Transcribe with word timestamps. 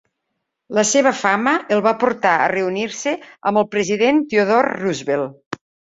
La 0.77 0.83
seva 0.91 1.09
fama 1.17 1.51
el 1.75 1.83
va 1.87 1.93
portar 2.03 2.33
a 2.45 2.49
reunir-se 2.53 3.13
amb 3.51 3.61
el 3.63 3.69
president 3.77 4.23
Theodore 4.33 4.77
Roosevelt. 4.81 5.61